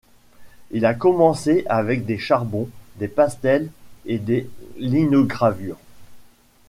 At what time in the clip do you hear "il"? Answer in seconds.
0.71-0.87